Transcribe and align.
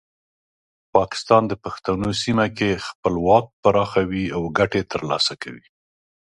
پاکستان 0.95 1.43
د 1.47 1.53
پښتنو 1.63 2.09
سیمه 2.23 2.45
کې 2.57 2.81
خپل 2.87 3.13
واک 3.27 3.45
پراخوي 3.61 4.25
او 4.35 4.41
ګټې 4.57 4.81
ترلاسه 4.91 5.33
کوي. 5.41 5.65